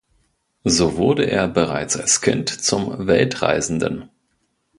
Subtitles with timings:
[0.63, 4.09] So wurde er bereits als Kind zum Weltreisenden.